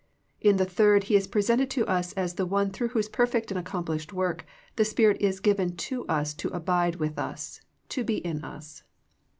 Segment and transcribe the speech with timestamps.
[0.41, 3.59] In the third He is presented to us as the One through whose perfect and
[3.59, 8.43] accomplished work the Spirit is given to us to abide with us, to be in
[8.43, 8.81] us.